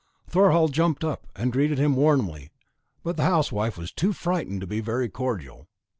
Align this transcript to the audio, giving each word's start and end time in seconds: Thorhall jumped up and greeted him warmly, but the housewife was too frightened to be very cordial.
Thorhall 0.27 0.69
jumped 0.69 1.03
up 1.03 1.27
and 1.35 1.51
greeted 1.51 1.77
him 1.77 1.95
warmly, 1.95 2.49
but 3.03 3.17
the 3.17 3.25
housewife 3.25 3.77
was 3.77 3.91
too 3.91 4.13
frightened 4.13 4.61
to 4.61 4.65
be 4.65 4.79
very 4.79 5.09
cordial. 5.09 5.67